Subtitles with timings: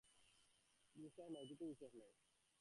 [0.95, 2.11] বিশ্বাস নাই, কিছুই বিশ্বাস নাই।